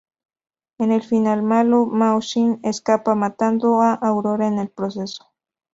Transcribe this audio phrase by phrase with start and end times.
[0.79, 5.31] En el final malo, Mao Shin escapa matando a Aurora en el proceso.